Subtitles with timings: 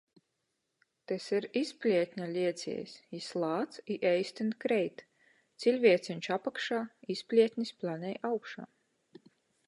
[1.09, 2.95] Tys ir izplietņa lieciejs.
[3.15, 5.03] Jis lāc i eistyn kreit-
[5.65, 6.79] ciļvieceņš apakšā,
[7.17, 8.67] izplietnis planej augšā!